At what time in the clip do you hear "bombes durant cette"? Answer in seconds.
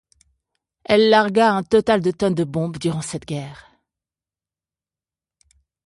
2.43-3.27